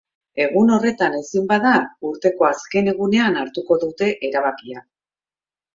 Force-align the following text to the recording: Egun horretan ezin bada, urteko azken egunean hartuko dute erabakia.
Egun 0.43 0.71
horretan 0.77 1.17
ezin 1.17 1.45
bada, 1.51 1.73
urteko 2.13 2.49
azken 2.49 2.91
egunean 2.95 3.41
hartuko 3.45 3.79
dute 3.87 4.13
erabakia. 4.31 4.89